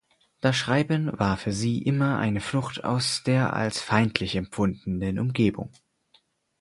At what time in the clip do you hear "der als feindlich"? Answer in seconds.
3.21-4.35